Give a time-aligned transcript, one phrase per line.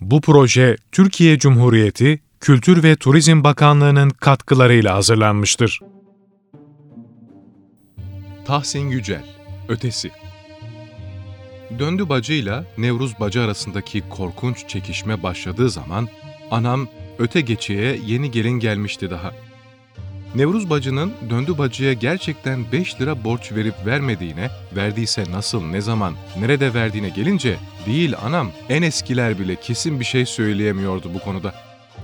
[0.00, 5.80] Bu proje Türkiye Cumhuriyeti Kültür ve Turizm Bakanlığı'nın katkılarıyla hazırlanmıştır.
[8.46, 9.24] Tahsin Yücel,
[9.68, 10.10] Ötesi
[11.78, 16.08] Döndü bacıyla Nevruz bacı arasındaki korkunç çekişme başladığı zaman
[16.50, 16.88] anam
[17.18, 19.47] öte geçeye yeni gelin gelmişti daha.
[20.34, 26.74] Nevruz bacının döndü bacıya gerçekten 5 lira borç verip vermediğine, verdiyse nasıl, ne zaman, nerede
[26.74, 27.56] verdiğine gelince,
[27.86, 31.54] değil anam, en eskiler bile kesin bir şey söyleyemiyordu bu konuda.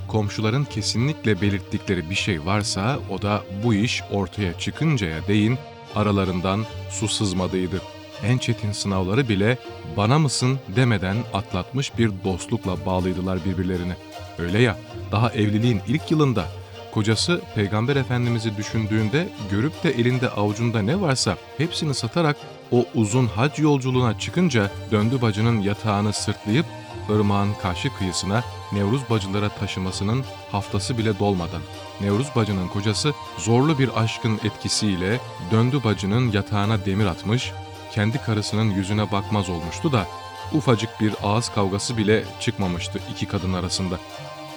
[0.08, 5.58] Komşuların kesinlikle belirttikleri bir şey varsa o da bu iş ortaya çıkıncaya değin
[5.94, 7.82] aralarından su sızmadıydı.
[8.22, 9.58] En çetin sınavları bile
[9.96, 13.96] bana mısın demeden atlatmış bir dostlukla bağlıydılar birbirlerine.
[14.38, 14.78] Öyle ya,
[15.12, 16.48] daha evliliğin ilk yılında
[16.94, 22.36] kocası Peygamber Efendimiz'i düşündüğünde görüp de elinde avucunda ne varsa hepsini satarak
[22.70, 26.66] o uzun hac yolculuğuna çıkınca döndü bacının yatağını sırtlayıp
[27.10, 28.44] ırmağın karşı kıyısına
[28.74, 31.62] Nevruz bacılara taşımasının haftası bile dolmadan.
[32.00, 37.52] Nevruz bacının kocası zorlu bir aşkın etkisiyle döndü bacının yatağına demir atmış,
[37.92, 40.06] kendi karısının yüzüne bakmaz olmuştu da
[40.52, 43.98] ufacık bir ağız kavgası bile çıkmamıştı iki kadın arasında.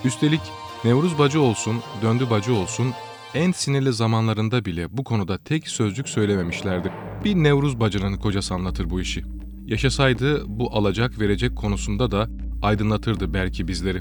[0.03, 0.41] Üstelik
[0.83, 2.93] Nevruz bacı olsun, döndü bacı olsun
[3.33, 6.91] en sinirli zamanlarında bile bu konuda tek sözcük söylememişlerdi.
[7.23, 9.23] Bir Nevruz bacının kocası anlatır bu işi.
[9.65, 12.29] Yaşasaydı bu alacak verecek konusunda da
[12.61, 13.99] aydınlatırdı belki bizleri.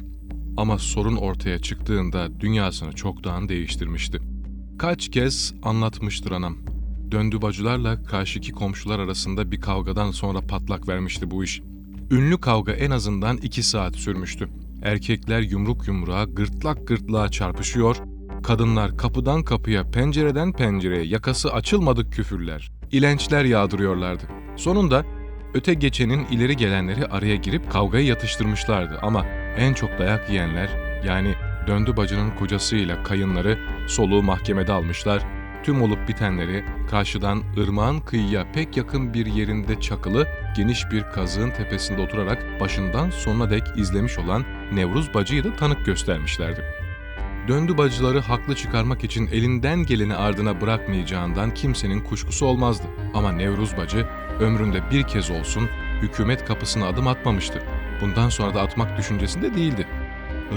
[0.56, 4.20] Ama sorun ortaya çıktığında dünyasını çoktan değiştirmişti.
[4.78, 6.56] Kaç kez anlatmıştır anam.
[7.10, 11.60] Döndü bacılarla karşıki komşular arasında bir kavgadan sonra patlak vermişti bu iş.
[12.10, 14.48] Ünlü kavga en azından iki saat sürmüştü.
[14.86, 17.96] Erkekler yumruk yumruğa, gırtlak gırtlağa çarpışıyor,
[18.42, 24.22] kadınlar kapıdan kapıya, pencereden pencereye yakası açılmadık küfürler, ilençler yağdırıyorlardı.
[24.56, 25.04] Sonunda
[25.54, 29.26] öte geçenin ileri gelenleri araya girip kavgayı yatıştırmışlardı ama
[29.58, 30.68] en çok dayak yiyenler
[31.06, 31.34] yani
[31.66, 35.22] döndü bacının kocasıyla kayınları soluğu mahkemede almışlar,
[35.66, 40.26] tüm olup bitenleri karşıdan ırmağın kıyıya pek yakın bir yerinde çakılı
[40.56, 46.64] geniş bir kazığın tepesinde oturarak başından sonuna dek izlemiş olan Nevruz bacıyı da tanık göstermişlerdi.
[47.48, 52.86] Döndü bacıları haklı çıkarmak için elinden geleni ardına bırakmayacağından kimsenin kuşkusu olmazdı.
[53.14, 54.06] Ama Nevruz bacı
[54.40, 55.68] ömründe bir kez olsun
[56.02, 57.62] hükümet kapısına adım atmamıştı.
[58.00, 59.86] Bundan sonra da atmak düşüncesinde değildi.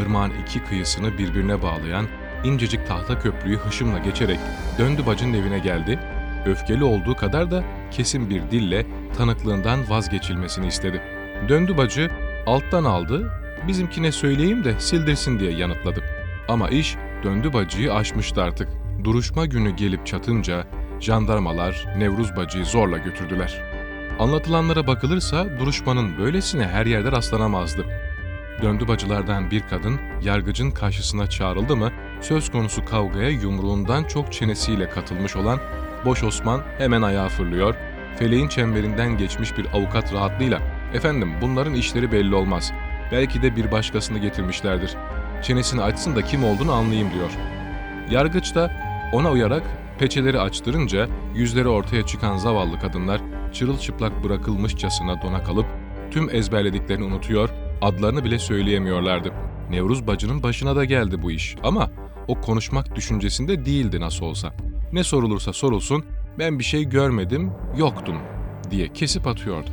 [0.02, 2.06] Irmağın iki kıyısını birbirine bağlayan
[2.44, 4.40] incecik tahta köprüyü hışımla geçerek
[4.78, 6.00] döndü bacının evine geldi,
[6.46, 8.86] öfkeli olduğu kadar da kesin bir dille
[9.18, 11.02] tanıklığından vazgeçilmesini istedi.
[11.50, 12.10] Döndü bacı
[12.46, 13.32] alttan aldı,
[13.68, 16.04] bizimkine söyleyeyim de sildirsin diye yanıtladı.
[16.48, 18.68] Ama iş döndü bacıyı aşmıştı artık.
[19.04, 20.68] Duruşma günü gelip çatınca
[21.00, 23.62] jandarmalar Nevruz bacıyı zorla götürdüler.
[24.20, 27.86] Anlatılanlara bakılırsa duruşmanın böylesine her yerde rastlanamazdı.
[28.62, 31.92] Döndü bacılardan bir kadın yargıcın karşısına çağrıldı mı
[32.22, 35.60] söz konusu kavgaya yumruğundan çok çenesiyle katılmış olan
[36.06, 37.76] Boş Osman hemen ayağa fırlıyor,
[38.18, 40.62] feleğin çemberinden geçmiş bir avukat rahatlığıyla
[40.94, 42.72] ''Efendim bunların işleri belli olmaz.
[43.12, 44.96] Belki de bir başkasını getirmişlerdir.
[45.44, 47.30] Çenesini açsın da kim olduğunu anlayayım.'' diyor.
[48.12, 48.72] Yargıç da
[49.14, 49.64] ona uyarak
[50.00, 53.22] peçeleri açtırınca yüzleri ortaya çıkan zavallı kadınlar
[53.54, 55.66] çırılçıplak bırakılmışçasına dona kalıp
[56.12, 57.50] tüm ezberlediklerini unutuyor,
[57.82, 59.32] adlarını bile söyleyemiyorlardı.
[59.70, 61.90] Nevruz bacının başına da geldi bu iş ama
[62.30, 64.54] o konuşmak düşüncesinde değildi nasıl olsa.
[64.94, 66.06] Ne sorulursa sorulsun
[66.40, 68.18] ben bir şey görmedim, yoktum
[68.72, 69.70] diye kesip atıyordu.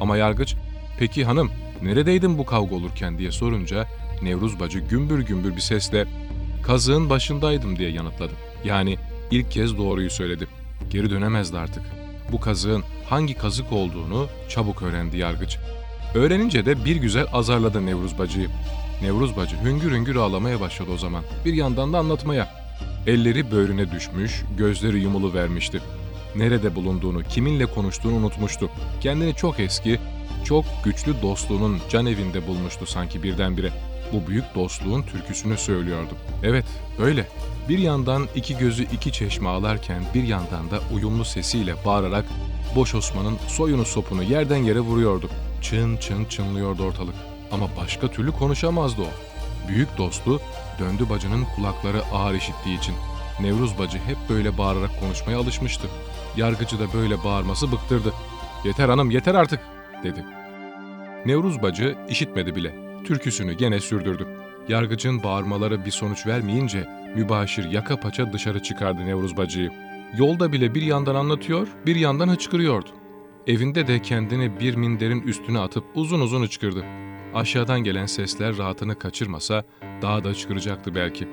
[0.00, 0.54] Ama yargıç
[0.98, 1.50] peki hanım
[1.82, 3.86] neredeydin bu kavga olurken diye sorunca
[4.22, 6.06] Nevruz bacı gümbür gümbür bir sesle
[6.62, 8.32] kazığın başındaydım diye yanıtladı.
[8.64, 8.96] Yani
[9.30, 10.46] ilk kez doğruyu söyledi.
[10.90, 11.82] Geri dönemezdi artık.
[12.32, 15.58] Bu kazığın hangi kazık olduğunu çabuk öğrendi yargıç.
[16.14, 18.48] Öğrenince de bir güzel azarladı Nevruz bacıyı.
[19.02, 21.24] Nevruz bacı hüngür hüngür ağlamaya başladı o zaman.
[21.44, 22.48] Bir yandan da anlatmaya.
[23.06, 25.82] Elleri böğrüne düşmüş, gözleri yumulu vermişti.
[26.36, 28.70] Nerede bulunduğunu, kiminle konuştuğunu unutmuştu.
[29.00, 29.98] Kendini çok eski,
[30.44, 33.70] çok güçlü dostluğunun can evinde bulmuştu sanki birdenbire.
[34.12, 36.14] Bu büyük dostluğun türküsünü söylüyordu.
[36.42, 36.64] Evet,
[36.98, 37.28] öyle.
[37.68, 42.24] Bir yandan iki gözü iki çeşme ağlarken bir yandan da uyumlu sesiyle bağırarak
[42.76, 45.30] Boş Osman'ın soyunu sopunu yerden yere vuruyordu.
[45.62, 47.29] Çın çın çınlıyordu ortalık.
[47.52, 49.08] Ama başka türlü konuşamazdı o.
[49.68, 50.40] Büyük dostu
[50.78, 52.94] döndü bacının kulakları ağır işittiği için.
[53.40, 55.88] Nevruz bacı hep böyle bağırarak konuşmaya alışmıştı.
[56.36, 58.12] Yargıcı da böyle bağırması bıktırdı.
[58.64, 59.60] Yeter hanım yeter artık
[60.04, 60.24] dedi.
[61.26, 62.74] Nevruz bacı işitmedi bile.
[63.04, 64.26] Türküsünü gene sürdürdü.
[64.68, 69.70] Yargıcın bağırmaları bir sonuç vermeyince mübaşir yaka paça dışarı çıkardı Nevruz bacıyı.
[70.16, 72.88] Yolda bile bir yandan anlatıyor, bir yandan hıçkırıyordu.
[73.46, 76.84] Evinde de kendini bir minderin üstüne atıp uzun uzun hıçkırdı.
[77.34, 79.64] Aşağıdan gelen sesler rahatını kaçırmasa
[80.02, 81.28] daha da çıkaracaktı belki.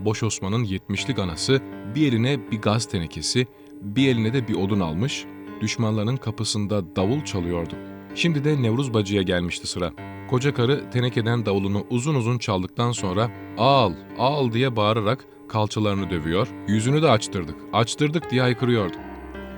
[0.00, 1.62] Boş Osman'ın yetmişlik anası
[1.94, 3.46] bir eline bir gaz tenekesi,
[3.82, 5.24] bir eline de bir odun almış,
[5.60, 7.74] düşmanların kapısında davul çalıyordu.
[8.14, 9.92] Şimdi de Nevruz Bacı'ya gelmişti sıra.
[10.30, 17.02] Koca karı tenekeden davulunu uzun uzun çaldıktan sonra al, al diye bağırarak kalçalarını dövüyor, yüzünü
[17.02, 18.96] de açtırdık, açtırdık diye haykırıyordu.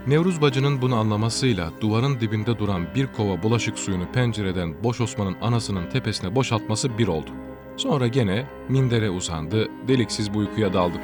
[0.08, 5.90] Nevruz bacının bunu anlamasıyla duvarın dibinde duran bir kova bulaşık suyunu pencereden Boş Osman'ın anasının
[5.90, 7.31] tepesine boşaltması bir oldu.
[7.76, 10.99] Sonra gene mindere uzandı, deliksiz bu uykuya daldı.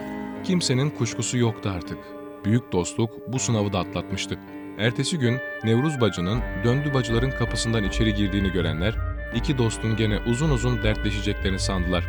[0.45, 1.99] Kimsenin kuşkusu yoktu artık.
[2.45, 4.39] Büyük dostluk bu sınavı da atlatmıştı.
[4.79, 8.97] Ertesi gün Nevruz bacının döndü bacıların kapısından içeri girdiğini görenler,
[9.35, 12.05] iki dostun gene uzun uzun dertleşeceklerini sandılar.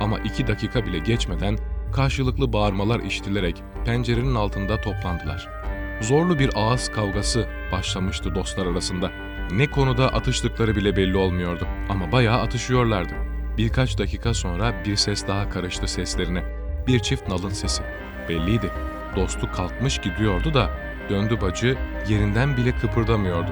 [0.00, 1.58] Ama iki dakika bile geçmeden
[1.94, 5.71] karşılıklı bağırmalar işitilerek pencerenin altında toplandılar.
[6.02, 9.10] Zorlu bir ağız kavgası başlamıştı dostlar arasında.
[9.52, 13.12] Ne konuda atıştıkları bile belli olmuyordu ama bayağı atışıyorlardı.
[13.58, 16.42] Birkaç dakika sonra bir ses daha karıştı seslerine.
[16.86, 17.82] Bir çift nalın sesi.
[18.28, 18.70] Belliydi.
[19.16, 20.70] Dostu kalkmış gidiyordu da
[21.10, 21.76] döndü bacı
[22.08, 23.50] yerinden bile kıpırdamıyordu.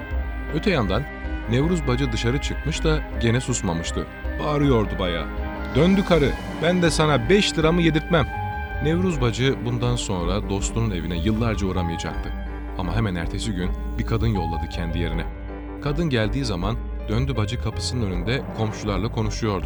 [0.55, 1.03] Öte yandan
[1.51, 4.07] Nevruz bacı dışarı çıkmış da gene susmamıştı.
[4.39, 5.27] Bağırıyordu bayağı.
[5.75, 6.31] Döndü karı,
[6.63, 8.27] ben de sana beş liramı yedirtmem.
[8.83, 12.40] Nevruz bacı bundan sonra dostunun evine yıllarca uğramayacaktı.
[12.81, 15.25] Ama hemen ertesi gün bir kadın yolladı kendi yerine.
[15.83, 16.77] Kadın geldiği zaman
[17.09, 19.65] döndü bacı kapısının önünde komşularla konuşuyordu.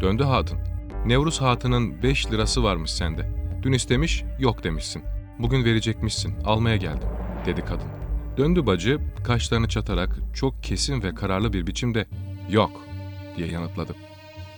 [0.00, 0.58] Döndü hatun.
[1.06, 3.28] Nevruz hatunun beş lirası varmış sende.
[3.62, 5.02] Dün istemiş, yok demişsin.
[5.38, 7.08] Bugün verecekmişsin, almaya geldim,
[7.46, 7.88] dedi kadın.
[8.36, 12.06] Döndü bacı, kaşlarını çatarak çok kesin ve kararlı bir biçimde,
[12.50, 12.72] yok,
[13.36, 13.94] diye yanıtladı.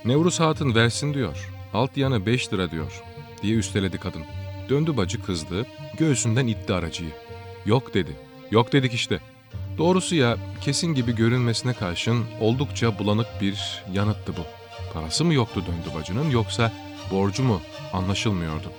[0.05, 1.51] Nevruz Hatun versin diyor.
[1.75, 3.03] Alt yanı beş lira diyor
[3.43, 4.23] diye üsteledi kadın.
[4.69, 5.67] Döndü bacı kızdı,
[5.99, 7.24] göğsünden itti aracıyı.
[7.67, 8.17] Yok dedi.
[8.51, 9.21] Yok dedik işte.
[9.79, 14.43] Doğrusu ya kesin gibi görünmesine karşın oldukça bulanık bir yanıttı bu.
[14.95, 16.73] Parası mı yoktu döndü bacının yoksa
[17.11, 17.61] borcu mu
[17.93, 18.73] anlaşılmıyordu.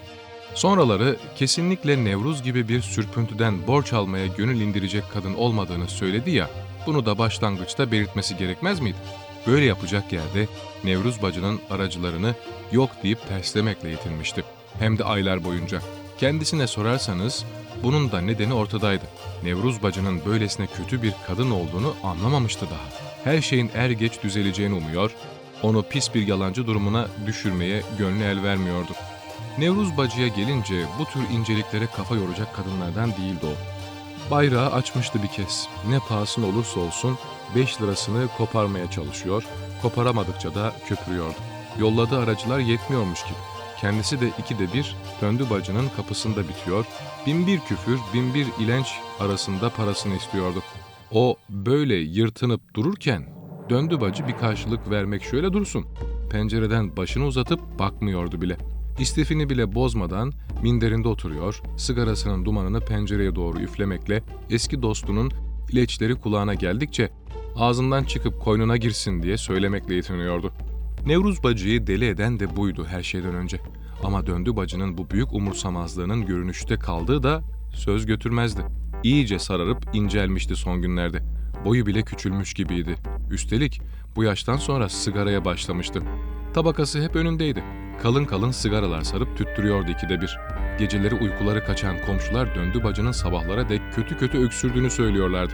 [0.55, 6.49] Sonraları kesinlikle Nevruz gibi bir sürpüntüden borç almaya gönül indirecek kadın olmadığını söyledi ya,
[6.85, 8.97] bunu da başlangıçta belirtmesi gerekmez miydi?
[9.47, 10.47] Böyle yapacak yerde
[10.83, 12.35] Nevruz bacının aracılarını
[12.71, 14.43] yok deyip terslemekle yetinmişti.
[14.79, 15.81] Hem de aylar boyunca.
[16.17, 17.45] Kendisine sorarsanız
[17.83, 19.05] bunun da nedeni ortadaydı.
[19.43, 23.05] Nevruz bacının böylesine kötü bir kadın olduğunu anlamamıştı daha.
[23.23, 25.11] Her şeyin er geç düzeleceğini umuyor,
[25.63, 28.91] onu pis bir yalancı durumuna düşürmeye gönlü el vermiyordu.
[29.57, 33.53] Nevruz bacıya gelince bu tür inceliklere kafa yoracak kadınlardan değildi o.
[34.31, 35.67] Bayrağı açmıştı bir kez.
[35.89, 37.17] Ne pahasına olursa olsun
[37.55, 39.43] 5 lirasını koparmaya çalışıyor,
[39.81, 41.37] koparamadıkça da köpürüyordu.
[41.79, 43.54] Yolladığı aracılar yetmiyormuş gibi.
[43.81, 46.85] Kendisi de ikide bir döndü bacının kapısında bitiyor,
[47.25, 48.87] bin bir küfür, bin bir ilenç
[49.19, 50.59] arasında parasını istiyordu.
[51.11, 53.25] O böyle yırtınıp dururken
[53.69, 55.85] döndü bacı bir karşılık vermek şöyle dursun.
[56.31, 58.57] Pencereden başını uzatıp bakmıyordu bile.
[58.99, 65.31] İstifini bile bozmadan minderinde oturuyor, sigarasının dumanını pencereye doğru üflemekle eski dostunun
[65.71, 67.09] ileçleri kulağına geldikçe
[67.55, 70.53] ağzından çıkıp koynuna girsin diye söylemekle yetiniyordu.
[71.05, 73.59] Nevruz bacıyı deli eden de buydu her şeyden önce.
[74.03, 77.41] Ama döndü bacının bu büyük umursamazlığının görünüşte kaldığı da
[77.73, 78.61] söz götürmezdi.
[79.03, 81.21] İyice sararıp incelmişti son günlerde.
[81.65, 82.95] Boyu bile küçülmüş gibiydi.
[83.31, 83.81] Üstelik
[84.15, 86.01] bu yaştan sonra sigaraya başlamıştı.
[86.53, 87.63] Tabakası hep önündeydi.
[88.01, 90.37] Kalın kalın sigaralar sarıp tüttürüyordu ikide bir.
[90.79, 95.53] Geceleri uykuları kaçan komşular döndü bacının sabahlara dek kötü kötü öksürdüğünü söylüyorlardı.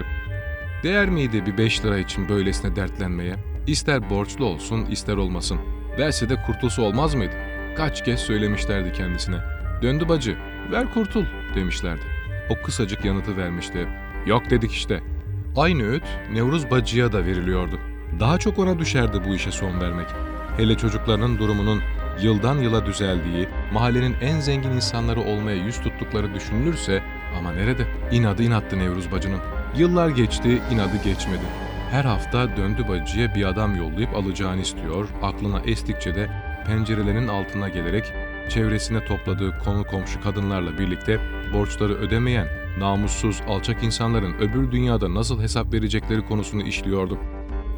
[0.83, 3.50] Değer miydi bir beş lira için böylesine dertlenmeye?
[3.67, 5.57] İster borçlu olsun ister olmasın.
[5.97, 7.33] Verse de kurtulsa olmaz mıydı?
[7.77, 9.37] Kaç kez söylemişlerdi kendisine.
[9.81, 10.37] Döndü bacı,
[10.71, 11.25] ver kurtul
[11.55, 12.01] demişlerdi.
[12.49, 13.87] O kısacık yanıtı vermişti.
[14.25, 15.01] Yok dedik işte.
[15.57, 16.03] Aynı öğüt
[16.33, 17.79] Nevruz bacıya da veriliyordu.
[18.19, 20.07] Daha çok ona düşerdi bu işe son vermek.
[20.57, 21.81] Hele çocuklarının durumunun
[22.21, 27.03] yıldan yıla düzeldiği, mahallenin en zengin insanları olmaya yüz tuttukları düşünülürse
[27.37, 27.87] ama nerede?
[28.11, 29.39] İnadı inattı Nevruz bacının.
[29.77, 31.70] Yıllar geçti, inadı geçmedi.
[31.91, 36.29] Her hafta döndü bacıya bir adam yollayıp alacağını istiyor, aklına estikçe de
[36.67, 38.13] pencerelerin altına gelerek
[38.50, 41.19] çevresine topladığı konu komşu kadınlarla birlikte
[41.53, 42.48] borçları ödemeyen,
[42.79, 47.17] namussuz, alçak insanların öbür dünyada nasıl hesap verecekleri konusunu işliyordu.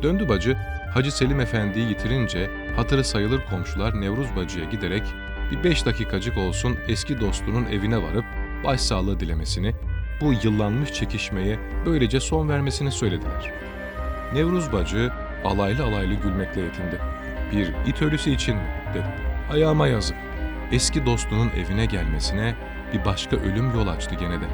[0.03, 0.57] Döndü bacı,
[0.93, 5.03] Hacı Selim Efendi'yi yitirince hatırı sayılır komşular Nevruz bacıya giderek
[5.51, 8.25] bir beş dakikacık olsun eski dostunun evine varıp
[8.63, 9.73] başsağlığı dilemesini,
[10.21, 13.72] bu yıllanmış çekişmeye böylece son vermesini söylediler.
[14.33, 15.11] Nevruz bacı
[15.45, 16.99] alaylı alaylı gülmekle yetindi.
[17.51, 18.67] Bir it ölüsü için mi?
[18.93, 19.05] dedi.
[19.51, 20.17] Ayağıma yazık.
[20.71, 22.55] Eski dostunun evine gelmesine
[22.93, 24.45] bir başka ölüm yol açtı gene de.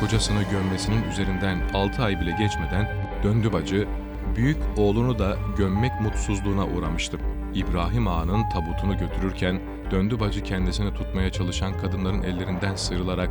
[0.00, 2.88] Kocasını gömmesinin üzerinden altı ay bile geçmeden
[3.22, 3.88] döndü bacı
[4.36, 7.18] büyük oğlunu da gömmek mutsuzluğuna uğramıştı.
[7.54, 9.60] İbrahim Ağa'nın tabutunu götürürken
[9.90, 13.30] döndü bacı kendisini tutmaya çalışan kadınların ellerinden sıyrılarak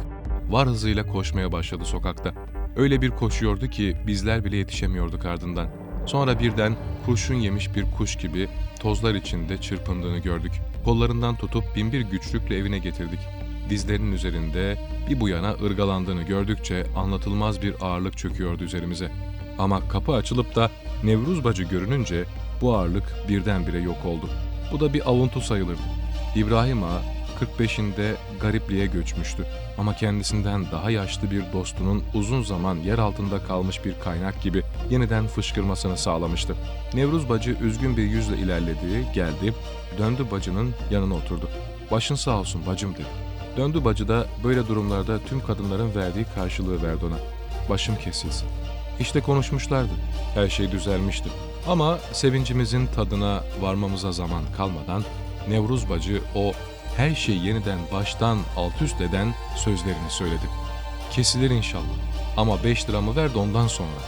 [0.49, 2.33] var hızıyla koşmaya başladı sokakta.
[2.75, 5.78] Öyle bir koşuyordu ki bizler bile yetişemiyorduk ardından.
[6.05, 6.75] Sonra birden
[7.05, 8.47] kurşun yemiş bir kuş gibi
[8.79, 10.51] tozlar içinde çırpındığını gördük.
[10.85, 13.19] Kollarından tutup binbir güçlükle evine getirdik.
[13.69, 14.77] Dizlerinin üzerinde
[15.09, 19.11] bir bu yana ırgalandığını gördükçe anlatılmaz bir ağırlık çöküyordu üzerimize.
[19.59, 20.71] Ama kapı açılıp da
[21.03, 22.25] Nevruz bacı görününce
[22.61, 24.29] bu ağırlık birdenbire yok oldu.
[24.71, 25.81] Bu da bir avuntu sayılırdı.
[26.35, 27.01] İbrahim Ağa
[27.41, 29.45] 45'inde garipliğe göçmüştü.
[29.77, 35.27] Ama kendisinden daha yaşlı bir dostunun uzun zaman yer altında kalmış bir kaynak gibi yeniden
[35.27, 36.55] fışkırmasını sağlamıştı.
[36.93, 39.53] Nevruz bacı üzgün bir yüzle ilerledi, geldi,
[39.97, 41.49] döndü bacının yanına oturdu.
[41.91, 43.29] Başın sağ olsun bacım dedi.
[43.57, 47.17] Döndü bacı da böyle durumlarda tüm kadınların verdiği karşılığı verdi ona.
[47.69, 48.47] Başım kesilsin.
[48.99, 49.91] İşte konuşmuşlardı.
[50.35, 51.29] Her şey düzelmişti.
[51.67, 55.03] Ama sevincimizin tadına varmamıza zaman kalmadan
[55.49, 56.51] Nevruz bacı o
[56.99, 60.45] her şeyi yeniden baştan alt üst eden sözlerini söyledi.
[61.11, 61.97] Kesilir inşallah
[62.37, 63.99] ama beş liramı ver de ondan sonra.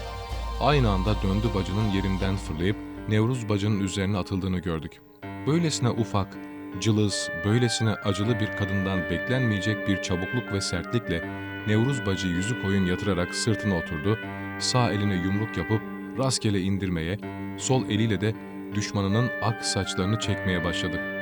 [0.62, 2.76] Aynı anda döndü bacının yerinden fırlayıp
[3.10, 5.02] Nevruz bacının üzerine atıldığını gördük.
[5.48, 6.38] Böylesine ufak,
[6.82, 11.24] cılız, böylesine acılı bir kadından beklenmeyecek bir çabukluk ve sertlikle
[11.68, 14.18] Nevruz bacı yüzü koyun yatırarak sırtına oturdu,
[14.60, 15.82] sağ eline yumruk yapıp
[16.18, 17.18] rastgele indirmeye,
[17.58, 18.36] sol eliyle de
[18.76, 21.21] düşmanının ak saçlarını çekmeye başladı.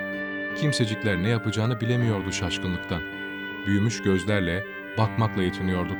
[0.55, 3.01] Kimsecikler ne yapacağını bilemiyordu şaşkınlıktan.
[3.67, 4.65] Büyümüş gözlerle,
[4.97, 5.97] bakmakla yetiniyorduk.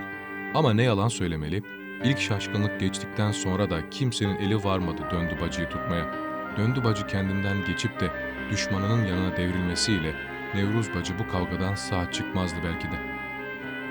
[0.54, 1.64] Ama ne yalan söylemeli,
[2.04, 6.14] ilk şaşkınlık geçtikten sonra da kimsenin eli varmadı döndü bacıyı tutmaya.
[6.58, 8.10] Döndü bacı kendinden geçip de
[8.52, 10.14] düşmanının yanına devrilmesiyle
[10.56, 12.96] Nevruz bacı bu kavgadan sağ çıkmazdı belki de.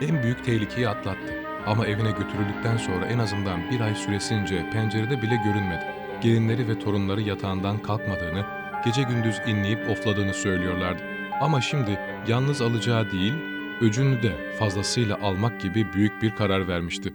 [0.07, 1.35] En büyük tehlikeyi atlattı.
[1.67, 5.85] Ama evine götürüldükten sonra en azından bir ay süresince pencerede bile görünmedi.
[6.21, 8.45] Gelinleri ve torunları yatağından kalkmadığını,
[8.85, 11.03] gece gündüz inleyip ofladığını söylüyorlardı.
[11.41, 13.35] Ama şimdi yalnız alacağı değil,
[13.81, 17.13] öcünü de fazlasıyla almak gibi büyük bir karar vermişti.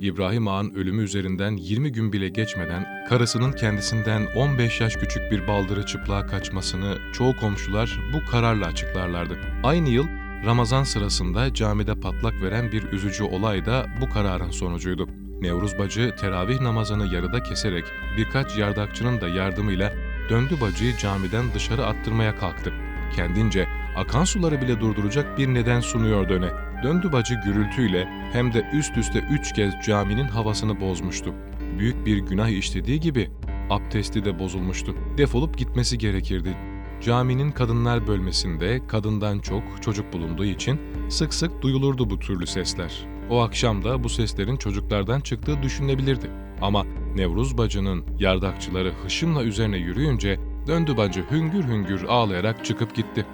[0.00, 5.86] İbrahim Ağa'nın ölümü üzerinden 20 gün bile geçmeden karısının kendisinden 15 yaş küçük bir baldırı
[5.86, 9.38] çıplığa kaçmasını çoğu komşular bu kararla açıklarlardı.
[9.64, 10.06] Aynı yıl
[10.46, 15.08] Ramazan sırasında camide patlak veren bir üzücü olay da bu kararın sonucuydu.
[15.40, 17.84] Nevruz bacı teravih namazını yarıda keserek
[18.16, 19.92] birkaç yardakçının da yardımıyla
[20.30, 22.72] döndü bacıyı camiden dışarı attırmaya kalktı.
[23.16, 26.50] Kendince akan suları bile durduracak bir neden sunuyordu öne.
[26.82, 31.34] Döndü bacı gürültüyle hem de üst üste üç kez caminin havasını bozmuştu.
[31.78, 33.30] Büyük bir günah işlediği gibi
[33.70, 34.94] abdesti de bozulmuştu.
[35.18, 36.56] Defolup gitmesi gerekirdi.
[37.00, 43.06] Caminin kadınlar bölmesinde kadından çok çocuk bulunduğu için sık sık duyulurdu bu türlü sesler.
[43.30, 46.30] O akşam da bu seslerin çocuklardan çıktığı düşünülebilirdi.
[46.62, 46.84] Ama
[47.16, 53.26] Nevruz bacının yardakçıları hışımla üzerine yürüyünce döndü bacı hüngür hüngür ağlayarak çıkıp gitti.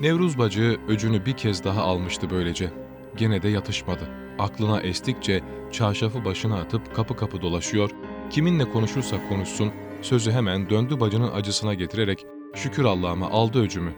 [0.00, 2.70] Nevruz bacı öcünü bir kez daha almıştı böylece.
[3.16, 4.08] Gene de yatışmadı.
[4.38, 5.40] Aklına estikçe
[5.72, 7.90] çarşafı başına atıp kapı kapı dolaşıyor,
[8.30, 13.92] kiminle konuşursa konuşsun, sözü hemen döndü bacının acısına getirerek şükür Allah'ıma aldı öcümü.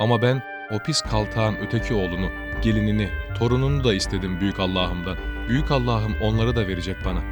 [0.00, 2.28] Ama ben o pis kaltağın öteki oğlunu,
[2.62, 5.16] gelinini, torununu da istedim büyük Allah'ımdan.
[5.48, 7.22] Büyük Allah'ım onları da verecek bana.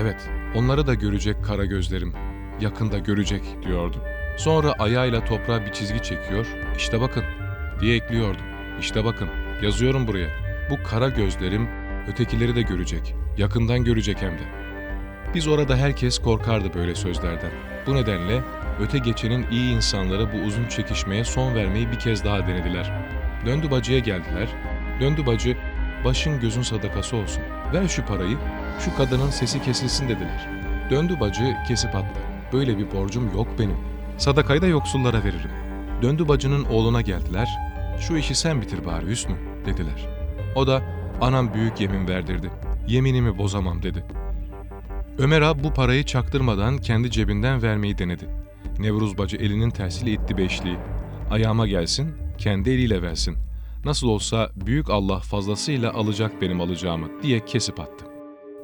[0.00, 2.12] Evet, onları da görecek kara gözlerim.
[2.60, 3.96] Yakında görecek diyordu.
[4.36, 6.46] Sonra ayağıyla toprağa bir çizgi çekiyor,
[6.76, 7.24] işte bakın
[7.80, 8.38] diye ekliyordu.
[8.80, 9.28] İşte bakın,
[9.62, 10.28] yazıyorum buraya.
[10.70, 11.68] Bu kara gözlerim
[12.08, 13.14] ötekileri de görecek.
[13.38, 14.64] Yakından görecek hem de.
[15.34, 17.50] Biz orada herkes korkardı böyle sözlerden.
[17.86, 18.42] Bu nedenle
[18.80, 22.92] öte geçenin iyi insanları bu uzun çekişmeye son vermeyi bir kez daha denediler.
[23.46, 24.48] Döndü bacıya geldiler.
[25.00, 25.56] Döndü bacı,
[26.04, 27.42] başın gözün sadakası olsun.
[27.72, 28.36] Ver şu parayı,
[28.80, 30.48] şu kadının sesi kesilsin dediler.
[30.90, 32.20] Döndü bacı kesip attı.
[32.52, 33.76] Böyle bir borcum yok benim.
[34.18, 35.50] Sadakayı da yoksullara veririm.
[36.02, 37.48] Döndü bacının oğluna geldiler.
[38.00, 39.34] Şu işi sen bitir bari Hüsnü
[39.66, 40.08] dediler.
[40.54, 40.82] O da
[41.20, 42.50] anam büyük yemin verdirdi.
[42.86, 44.04] Yeminimi bozamam dedi.
[45.18, 48.28] Ömer Ağa bu parayı çaktırmadan kendi cebinden vermeyi denedi.
[48.78, 50.76] Nevruz bacı elinin tersiyle itti beşliği.
[51.30, 53.36] Ayağıma gelsin, kendi eliyle versin.
[53.84, 58.13] Nasıl olsa büyük Allah fazlasıyla alacak benim alacağımı diye kesip attı.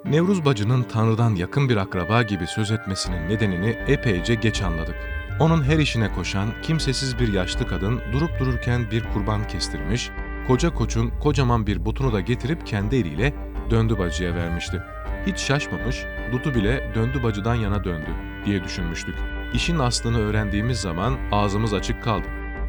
[0.04, 4.96] Nevruz bacının Tanrı'dan yakın bir akraba gibi söz etmesinin nedenini epeyce geç anladık.
[5.40, 10.10] Onun her işine koşan, kimsesiz bir yaşlı kadın durup dururken bir kurban kestirmiş,
[10.46, 13.34] koca koçun kocaman bir butunu da getirip kendi eliyle
[13.70, 14.82] döndü bacıya vermişti.
[15.26, 18.10] Hiç şaşmamış, Dutu bile döndü bacıdan yana döndü
[18.46, 19.14] diye düşünmüştük.
[19.54, 22.26] İşin aslını öğrendiğimiz zaman ağzımız açık kaldı.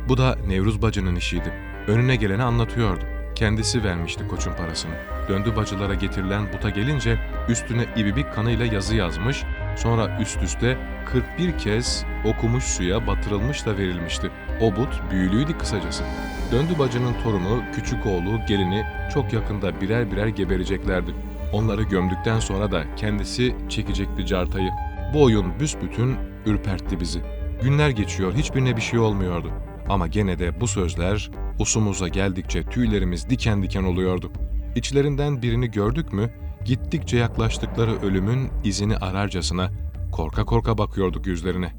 [0.09, 1.53] Bu da Nevruz bacının işiydi.
[1.87, 3.10] Önüne geleni anlatıyordu.
[3.35, 4.93] Kendisi vermişti koçun parasını.
[5.29, 7.19] Döndü bacılara getirilen buta gelince
[7.49, 9.43] üstüne ibibik kanıyla yazı yazmış,
[9.75, 14.31] Sonra üst üste 41 kez okumuş suya batırılmış da verilmişti.
[14.61, 16.03] O but büyülüydü kısacası.
[16.51, 21.11] Döndü bacının torunu, küçük oğlu, gelini çok yakında birer birer gebereceklerdi.
[21.53, 24.69] Onları gömdükten sonra da kendisi çekecekti cartayı.
[25.13, 27.21] Bu oyun büsbütün ürpertti bizi.
[27.63, 29.51] Günler geçiyor, hiçbirine bir şey olmuyordu.
[29.91, 34.31] Ama gene de bu sözler usumuza geldikçe tüylerimiz diken diken oluyordu.
[34.75, 36.31] İçlerinden birini gördük mü,
[36.65, 39.71] gittikçe yaklaştıkları ölümün izini ararcasına
[40.11, 41.73] korka korka bakıyorduk yüzlerine.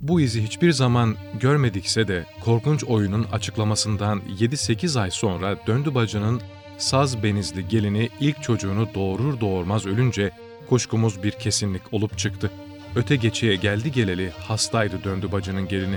[0.00, 6.40] Bu izi hiçbir zaman görmedikse de korkunç oyunun açıklamasından 7-8 ay sonra Döndü Bacı'nın
[6.78, 10.30] saz benizli gelini ilk çocuğunu doğurur doğurmaz ölünce
[10.68, 12.50] kuşkumuz bir kesinlik olup çıktı.
[12.96, 15.96] Öte geçeye geldi geleli hastaydı Döndü Bacı'nın gelini.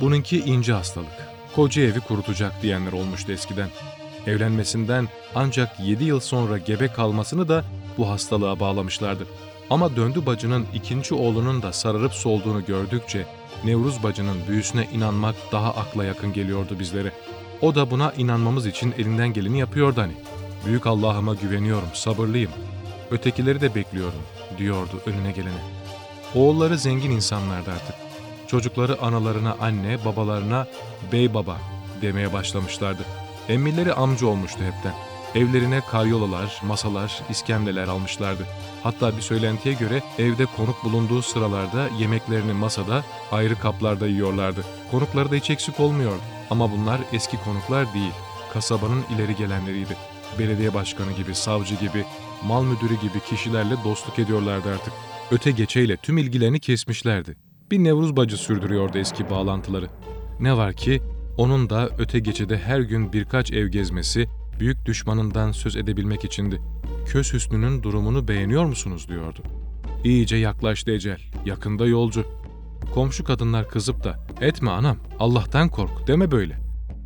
[0.00, 1.28] Bununki ince hastalık.
[1.54, 3.68] Koca evi kurutacak diyenler olmuştu eskiden.
[4.26, 7.64] Evlenmesinden ancak 7 yıl sonra gebe kalmasını da
[7.98, 9.26] bu hastalığa bağlamışlardı.
[9.70, 13.26] Ama döndü bacının ikinci oğlunun da sararıp solduğunu gördükçe
[13.64, 17.12] Nevruz bacının büyüsüne inanmak daha akla yakın geliyordu bizlere.
[17.60, 20.12] O da buna inanmamız için elinden geleni yapıyordu hani.
[20.66, 22.50] Büyük Allah'ıma güveniyorum, sabırlıyım.
[23.10, 24.22] Ötekileri de bekliyorum,
[24.58, 25.62] diyordu önüne gelene.
[26.34, 27.94] Oğulları zengin insanlardı artık.
[28.52, 30.66] Çocukları analarına anne, babalarına
[31.12, 31.58] bey baba
[32.02, 33.02] demeye başlamışlardı.
[33.48, 34.94] Emmileri amca olmuştu hepten.
[35.34, 38.46] Evlerine karyolalar, masalar, iskemleler almışlardı.
[38.82, 44.64] Hatta bir söylentiye göre evde konuk bulunduğu sıralarda yemeklerini masada, ayrı kaplarda yiyorlardı.
[44.90, 46.22] Konukları da hiç eksik olmuyordu.
[46.50, 48.12] Ama bunlar eski konuklar değil,
[48.52, 49.96] kasabanın ileri gelenleriydi.
[50.38, 52.04] Belediye başkanı gibi, savcı gibi,
[52.44, 54.92] mal müdürü gibi kişilerle dostluk ediyorlardı artık.
[55.30, 57.41] Öte geçeyle tüm ilgilerini kesmişlerdi.
[57.72, 59.88] Bir Nevruz bacı sürdürüyordu eski bağlantıları.
[60.40, 61.02] Ne var ki
[61.36, 64.28] onun da öte geçede her gün birkaç ev gezmesi,
[64.60, 66.60] büyük düşmanından söz edebilmek içindi.
[67.06, 69.42] Köz Hüsnü'nün durumunu beğeniyor musunuz diyordu.
[70.04, 72.24] İyice yaklaştı ecel, yakında yolcu.
[72.94, 76.58] Komşu kadınlar kızıp da etme anam Allah'tan kork deme böyle.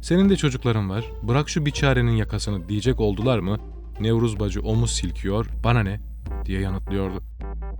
[0.02, 3.58] Senin de çocukların var bırak şu biçarenin yakasını diyecek oldular mı
[4.00, 6.00] Nevruz bacı omuz silkiyor bana ne
[6.45, 7.23] diye yanıtlıyordu.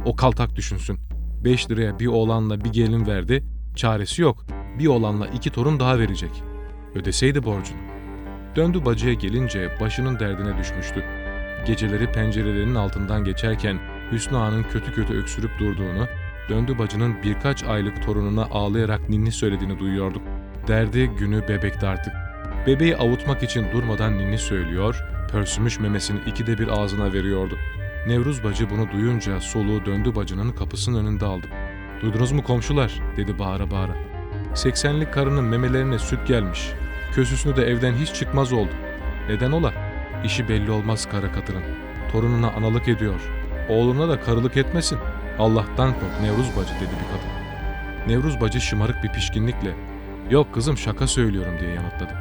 [0.05, 1.16] O kaltak düşünsün.
[1.47, 3.45] Beş liraya bir oğlanla bir gelin verdi
[3.77, 4.47] çaresi yok
[4.79, 6.31] bir oğlanla iki torun daha verecek.
[6.95, 7.79] Ödeseydi borcunu.
[8.57, 11.05] Döndü bacıya gelince başının derdine düşmüştü.
[11.67, 13.79] Geceleri pencerelerinin altından geçerken
[14.13, 16.07] Hüsnü Ağa'nın kötü kötü öksürüp durduğunu,
[16.49, 20.23] döndü bacının birkaç aylık torununa ağlayarak ninni söylediğini duyuyorduk.
[20.69, 22.13] Derdi günü bebekti artık.
[22.67, 27.57] Bebeği avutmak için durmadan ninni söylüyor, pörsümüş memesini ikide bir ağzına veriyordu.
[28.07, 31.47] Nevruz bacı bunu duyunca soluğu döndü bacının kapısının önünde aldı.
[32.03, 33.92] ''Duydunuz mu komşular?'' dedi bağıra bağıra.
[34.55, 36.71] ''80'lik karının memelerine süt gelmiş.
[37.14, 38.71] Kösüsünü de evden hiç çıkmaz oldu.
[39.29, 39.73] Neden ola?
[40.25, 41.62] İşi belli olmaz kara katırın.
[42.12, 43.21] Torununa analık ediyor.
[43.69, 44.99] Oğluna da karılık etmesin.
[45.38, 47.37] Allah'tan kork Nevruz bacı dedi bir kadın.
[48.09, 49.75] Nevruz bacı şımarık bir pişkinlikle
[50.31, 52.12] ''Yok kızım şaka söylüyorum'' diye yanıtladı.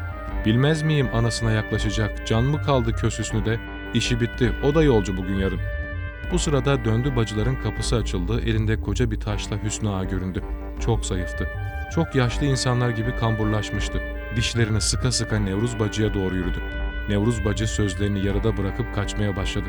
[0.46, 3.60] ''Bilmez miyim anasına yaklaşacak, can mı kaldı kösüsünü de?
[3.96, 5.86] İşi bitti, o da yolcu bugün yarın.''
[6.32, 10.44] Bu sırada döndü bacıların kapısı açıldı, elinde koca bir taşla Hüsnü Ağa göründü.
[10.80, 11.50] Çok zayıftı.
[11.96, 14.02] Çok yaşlı insanlar gibi kamburlaşmıştı.
[14.36, 16.62] Dişlerini sıka sıka Nevruz bacıya doğru yürüdü.
[17.10, 19.66] Nevruz bacı sözlerini yarıda bırakıp kaçmaya başladı.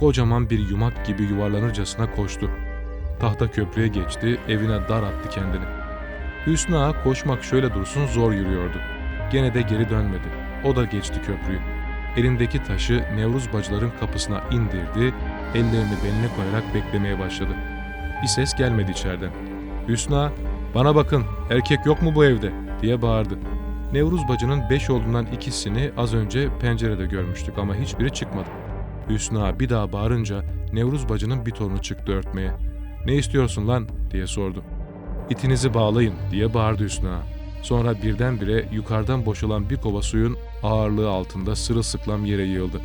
[0.00, 2.50] Kocaman bir yumak gibi yuvarlanırcasına koştu.
[3.20, 5.64] Tahta köprüye geçti, evine dar attı kendini.
[6.46, 8.78] Hüsnü Ağa koşmak şöyle dursun zor yürüyordu.
[9.32, 10.28] Gene de geri dönmedi.
[10.64, 11.79] O da geçti köprüyü.
[12.16, 15.14] Elindeki taşı Nevruz bacıların kapısına indirdi,
[15.54, 17.52] ellerini beline koyarak beklemeye başladı.
[18.22, 19.30] Bir ses gelmedi içeriden.
[19.88, 20.32] Hüsnü Ağa,
[20.74, 23.38] bana bakın erkek yok mu bu evde diye bağırdı.
[23.92, 28.48] Nevruz bacının beş oğlundan ikisini az önce pencerede görmüştük ama hiçbiri çıkmadı.
[29.08, 30.42] Hüsnü Ağa bir daha bağırınca
[30.72, 32.52] Nevruz bacının bir torunu çıktı örtmeye.
[33.06, 34.62] ''Ne istiyorsun lan?'' diye sordu.
[35.30, 37.39] ''İtinizi bağlayın'' diye bağırdı Hüsnü Ağa.
[37.62, 42.80] Sonra birdenbire yukarıdan boşalan bir kova suyun ağırlığı altında sırılsıklam yere yığıldı.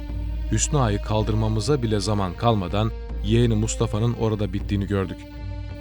[0.52, 2.92] Hüsnü Ağa'yı kaldırmamıza bile zaman kalmadan
[3.24, 5.18] yeğeni Mustafa'nın orada bittiğini gördük.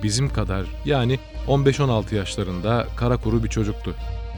[0.03, 3.95] Bizim kadar yani 15-16 yaşlarında kara kuru bir çocuktu.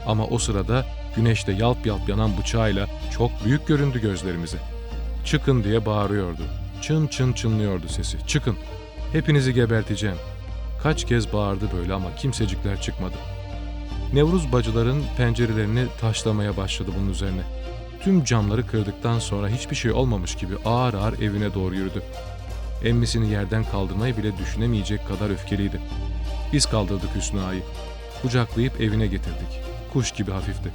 [0.07, 4.57] Ama o sırada güneşte yalp yalp yanan bıçağıyla çok büyük göründü gözlerimize.
[5.25, 6.41] Çıkın diye bağırıyordu.
[6.81, 8.27] Çın çın çınlıyordu sesi.
[8.27, 8.55] Çıkın.
[9.11, 10.17] Hepinizi geberteceğim.
[10.83, 13.15] Kaç kez bağırdı böyle ama kimsecikler çıkmadı.
[14.13, 17.41] Nevruz bacıların pencerelerini taşlamaya başladı bunun üzerine.
[18.03, 22.03] Tüm camları kırdıktan sonra hiçbir şey olmamış gibi ağır ağır evine doğru yürüdü.
[22.83, 25.81] Emmisini yerden kaldırmayı bile düşünemeyecek kadar öfkeliydi.
[26.53, 27.61] Biz kaldırdık Hüsnü Ağa'yı.
[28.21, 29.61] Kucaklayıp evine getirdik.
[29.93, 30.69] Kuş gibi hafifti.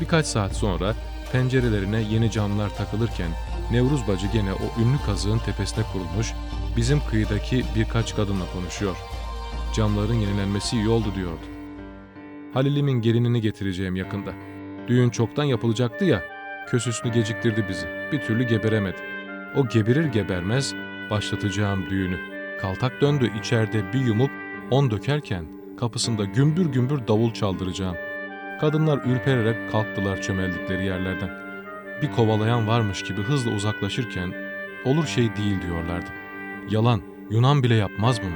[0.00, 0.94] Birkaç saat sonra
[1.32, 3.30] pencerelerine yeni camlar takılırken
[3.70, 6.32] Nevruz bacı gene o ünlü kazığın tepesine kurulmuş,
[6.76, 8.96] bizim kıyıdaki birkaç kadınla konuşuyor.
[9.76, 11.57] Camların yenilenmesi iyi oldu diyordu.
[12.54, 14.32] Halil'imin gelinini getireceğim yakında.
[14.88, 16.22] Düğün çoktan yapılacaktı ya,
[16.68, 17.86] kösüsünü geciktirdi bizi.
[18.12, 18.96] Bir türlü geberemedi.
[19.56, 20.74] O geberir gebermez
[21.10, 22.18] başlatacağım düğünü.
[22.60, 24.30] Kaltak döndü içeride bir yumup
[24.70, 25.44] on dökerken
[25.80, 27.96] kapısında gümbür gümbür davul çaldıracağım.
[28.60, 31.30] Kadınlar ürpererek kalktılar çömeldikleri yerlerden.
[32.02, 34.34] Bir kovalayan varmış gibi hızla uzaklaşırken
[34.84, 36.10] olur şey değil diyorlardı.
[36.70, 38.34] Yalan, Yunan bile yapmaz bunu.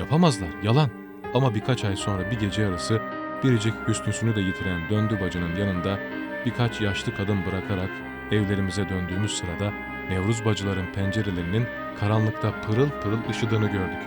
[0.00, 0.90] Yapamazlar, yalan.
[1.34, 3.00] Ama birkaç ay sonra bir gece yarısı
[3.44, 5.98] biricik hüsnüsünü de yitiren döndü bacının yanında
[6.46, 7.90] birkaç yaşlı kadın bırakarak
[8.30, 9.72] evlerimize döndüğümüz sırada
[10.10, 11.66] Nevruz bacıların pencerelerinin
[12.00, 14.02] karanlıkta pırıl pırıl ışıdığını gördük.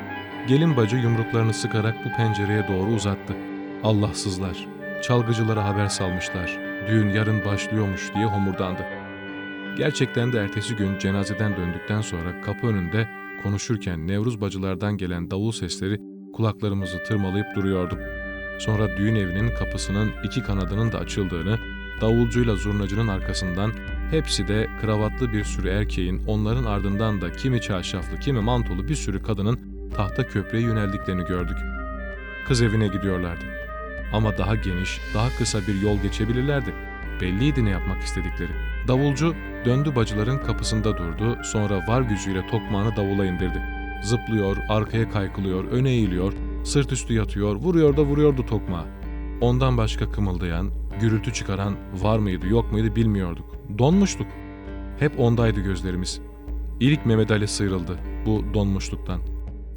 [0.48, 3.36] Gelin bacı yumruklarını sıkarak bu pencereye doğru uzattı.
[3.84, 4.68] Allahsızlar,
[5.02, 8.86] çalgıcılara haber salmışlar, düğün yarın başlıyormuş diye homurdandı.
[9.78, 13.08] Gerçekten de ertesi gün cenazeden döndükten sonra kapı önünde
[13.44, 16.02] konuşurken Nevruz bacılardan gelen davul sesleri
[16.34, 18.00] kulaklarımızı tırmalayıp duruyordu.
[18.60, 21.58] Sonra düğün evinin kapısının iki kanadının da açıldığını,
[22.02, 23.72] davulcuyla zurnacının arkasından
[24.12, 29.24] hepsi de kravatlı bir sürü erkeğin, onların ardından da kimi çarşaflı, kimi mantolu bir sürü
[29.24, 29.60] kadının
[29.96, 31.58] tahta köprüye yöneldiklerini gördük.
[32.48, 33.46] Kız evine gidiyorlardı.
[34.14, 36.74] Ama daha geniş, daha kısa bir yol geçebilirlerdi.
[37.22, 38.52] Belliydi ne yapmak istedikleri.
[38.88, 43.62] Davulcu döndü bacıların kapısında durdu, sonra var gücüyle tokmağını davula indirdi.
[44.04, 48.86] Zıplıyor, arkaya kaykılıyor, öne eğiliyor, sırt üstü yatıyor, vuruyor da vuruyordu tokmağı.
[49.42, 53.46] Ondan başka kımıldayan, gürültü çıkaran var mıydı yok muydu bilmiyorduk.
[53.78, 54.28] Donmuştuk.
[55.00, 56.22] Hep ondaydı gözlerimiz.
[56.80, 59.22] İlk Mehmet Ali sıyrıldı bu donmuşluktan.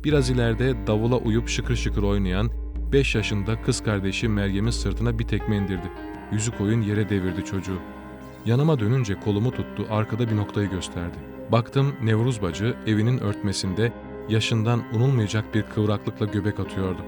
[0.05, 2.51] Biraz ileride davula uyup şıkır şıkır oynayan
[2.93, 5.91] 5 yaşında kız kardeşi Meryem'in sırtına bir tekme indirdi.
[6.33, 7.79] Yüzü koyun yere devirdi çocuğu.
[8.47, 11.17] Yanıma dönünce kolumu tuttu, arkada bir noktayı gösterdi.
[11.53, 13.93] Baktım Nevruz bacı evinin örtmesinde
[14.31, 17.01] yaşından unulmayacak bir kıvraklıkla göbek atıyordu.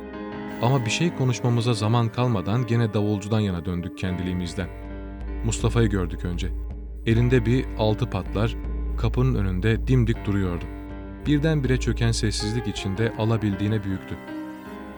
[0.63, 4.69] Ama bir şey konuşmamıza zaman kalmadan gene davulcudan yana döndük kendiliğimizden.
[5.45, 6.49] Mustafa'yı gördük önce.
[7.07, 8.57] Elinde bir altı patlar,
[8.99, 10.65] kapının önünde dimdik duruyordu.
[11.27, 14.17] Birdenbire çöken sessizlik içinde alabildiğine büyüktü.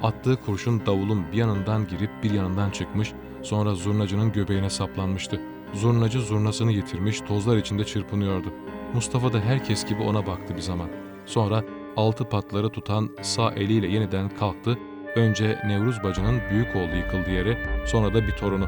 [0.03, 5.41] Attığı kurşun davulun bir yanından girip bir yanından çıkmış, sonra zurnacının göbeğine saplanmıştı.
[5.73, 8.53] Zurnacı zurnasını yitirmiş, tozlar içinde çırpınıyordu.
[8.95, 10.89] Mustafa da herkes gibi ona baktı bir zaman.
[11.27, 11.65] Sonra
[11.96, 14.78] altı patları tutan sağ eliyle yeniden kalktı.
[15.16, 18.66] Önce Nevruz bacının büyük oğlu yıkıldı yere, sonra da bir torunu.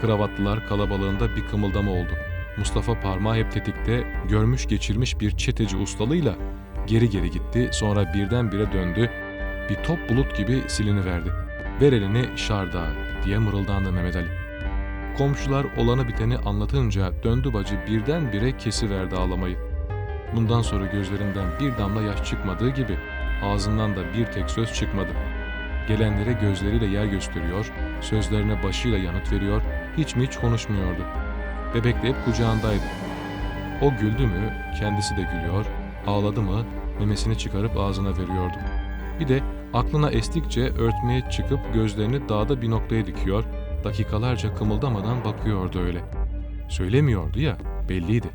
[0.00, 2.10] Kravatlılar kalabalığında bir kımıldama oldu.
[2.58, 6.34] Mustafa parmağı hep tetikte, görmüş geçirmiş bir çeteci ustalığıyla
[6.86, 9.10] geri geri gitti, sonra birdenbire döndü,
[9.70, 11.30] bir top bulut gibi siliniverdi.
[11.80, 12.86] Ver elini şarda
[13.24, 14.28] diye mırıldandı Mehmet Ali.
[15.18, 19.71] Komşular olanı biteni anlatınca döndü bacı birdenbire kesiverdi ağlamayı.
[20.36, 22.98] Bundan sonra gözlerinden bir damla yaş çıkmadığı gibi
[23.44, 25.10] ağzından da bir tek söz çıkmadı.
[25.88, 29.62] Gelenlere gözleriyle yer gösteriyor, sözlerine başıyla yanıt veriyor,
[29.96, 31.02] hiç mi hiç konuşmuyordu.
[31.74, 32.84] Bebek de hep kucağındaydı.
[33.82, 35.66] O güldü mü kendisi de gülüyor,
[36.06, 36.64] ağladı mı
[36.98, 38.56] memesini çıkarıp ağzına veriyordu.
[39.20, 39.40] Bir de
[39.74, 43.44] aklına estikçe örtmeye çıkıp gözlerini dağda bir noktaya dikiyor,
[43.84, 46.00] dakikalarca kımıldamadan bakıyordu öyle.
[46.68, 47.56] Söylemiyordu ya,
[47.88, 48.28] belliydi.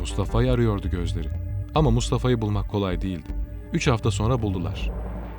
[0.00, 1.28] Mustafa'yı arıyordu gözleri.
[1.74, 3.28] Ama Mustafa'yı bulmak kolay değildi.
[3.72, 4.90] Üç hafta sonra buldular.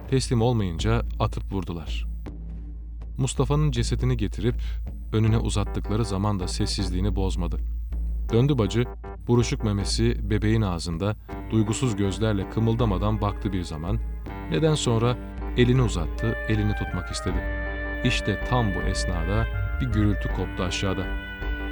[0.10, 2.08] Teslim olmayınca atıp vurdular.
[3.17, 4.56] Mustafa'nın cesedini getirip
[5.13, 7.58] önüne uzattıkları zaman da sessizliğini bozmadı.
[8.34, 8.86] Döndü bacı,
[9.28, 11.15] buruşuk memesi bebeğin ağzında
[11.52, 14.00] duygusuz gözlerle kımıldamadan baktı bir zaman.
[14.52, 15.17] Neden sonra
[15.58, 17.38] elini uzattı, elini tutmak istedi.
[18.06, 19.48] İşte tam bu esnada
[19.82, 21.06] bir gürültü koptu aşağıda.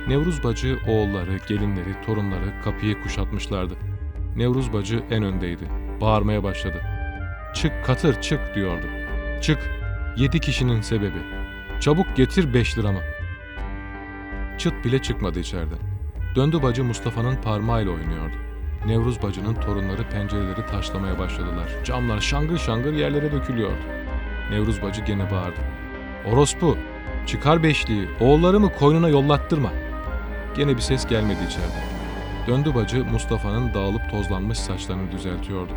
[0.07, 3.73] Nevruz bacı oğulları, gelinleri, torunları kapıyı kuşatmışlardı.
[4.35, 5.63] Nevruz bacı en öndeydi.
[6.01, 6.81] Bağırmaya başladı.
[7.55, 8.85] Çık katır çık diyordu.
[9.41, 9.57] Çık.
[10.17, 11.19] Yedi kişinin sebebi.
[11.79, 12.99] Çabuk getir beş liramı.
[14.57, 15.79] Çıt bile çıkmadı içeriden.
[16.35, 18.35] Döndü bacı Mustafa'nın parmağıyla oynuyordu.
[18.87, 21.69] Nevruz bacının torunları pencereleri taşlamaya başladılar.
[21.83, 23.81] Camlar şangır şangır yerlere dökülüyordu.
[24.51, 25.59] Nevruz bacı gene bağırdı.
[26.25, 26.77] Orospu,
[27.27, 29.69] çıkar beşliği, oğullarımı koynuna yollattırma.
[30.57, 31.83] Gene bir ses gelmedi içeriden.
[32.47, 35.71] Döndü bacı Mustafa'nın dağılıp tozlanmış saçlarını düzeltiyordu.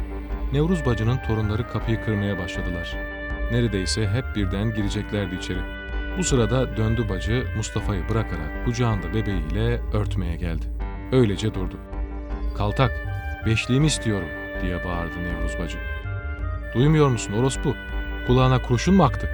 [0.52, 2.96] Nevruz bacının torunları kapıyı kırmaya başladılar.
[3.52, 5.58] Neredeyse hep birden gireceklerdi içeri.
[6.18, 10.64] Bu sırada döndü bacı Mustafa'yı bırakarak kucağında bebeğiyle örtmeye geldi.
[11.12, 11.76] Öylece durdu.
[12.56, 12.92] Kaltak,
[13.46, 14.28] beşliğimi istiyorum
[14.62, 15.78] diye bağırdı Nevruz bacı.
[16.74, 17.74] Duymuyor musun orospu?
[18.26, 19.30] Kulağına kurşun mu aktı?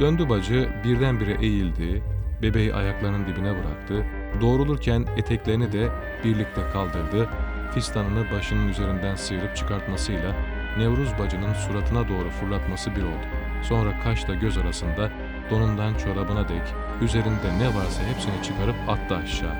[0.00, 2.02] Döndü bacı birdenbire eğildi,
[2.42, 4.04] bebeği ayaklarının dibine bıraktı,
[4.40, 5.88] doğrulurken eteklerini de
[6.24, 7.28] birlikte kaldırdı,
[7.74, 10.34] fistanını başının üzerinden sıyırıp çıkartmasıyla
[10.78, 13.26] Nevruz bacının suratına doğru fırlatması bir oldu.
[13.62, 15.10] Sonra kaşla göz arasında
[15.50, 16.62] donundan çorabına dek
[17.02, 19.54] üzerinde ne varsa hepsini çıkarıp attı aşağı.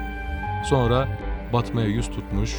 [0.64, 1.08] Sonra
[1.52, 2.56] batmaya yüz tutmuş,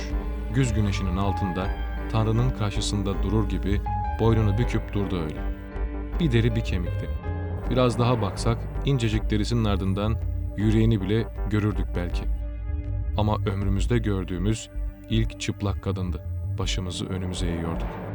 [0.54, 1.68] güz güneşinin altında
[2.12, 3.82] Tanrı'nın karşısında durur gibi
[4.20, 5.42] boynunu büküp durdu öyle.
[6.20, 7.10] Bir deri bir kemikti.
[7.70, 10.16] Biraz daha baksak incecik derisinin ardından
[10.58, 12.24] yüreğini bile görürdük belki.
[13.18, 14.70] Ama ömrümüzde gördüğümüz
[15.10, 16.24] ilk çıplak kadındı.
[16.58, 18.11] Başımızı önümüze eğiyorduk.